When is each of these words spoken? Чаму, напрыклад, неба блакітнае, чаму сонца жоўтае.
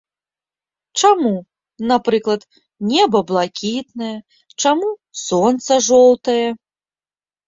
Чаму, 0.99 1.33
напрыклад, 1.91 2.41
неба 2.91 3.21
блакітнае, 3.31 4.13
чаму 4.63 4.89
сонца 5.27 5.77
жоўтае. 5.89 6.47